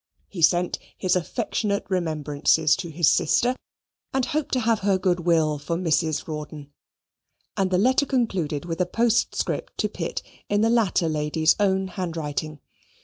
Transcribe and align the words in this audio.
He 0.29 0.41
sent 0.41 0.79
his 0.97 1.15
affectionate 1.15 1.85
remembrances 1.87 2.75
to 2.77 2.89
his 2.89 3.07
sister, 3.11 3.55
and 4.11 4.25
hoped 4.25 4.51
to 4.53 4.61
have 4.61 4.79
her 4.79 4.97
good 4.97 5.19
will 5.19 5.59
for 5.59 5.77
Mrs. 5.77 6.27
Rawdon; 6.27 6.71
and 7.55 7.69
the 7.69 7.77
letter 7.77 8.07
concluded 8.07 8.65
with 8.65 8.81
a 8.81 8.87
postscript 8.87 9.77
to 9.77 9.87
Pitt 9.87 10.23
in 10.49 10.61
the 10.61 10.71
latter 10.71 11.07
lady's 11.07 11.55
own 11.59 11.87
handwriting. 11.89 12.61